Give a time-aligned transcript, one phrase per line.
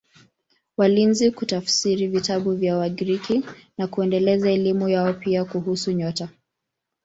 [0.77, 3.43] Walianza kutafsiri vitabu vya Wagiriki
[3.77, 6.29] na kuendeleza elimu yao, pia kuhusu nyota.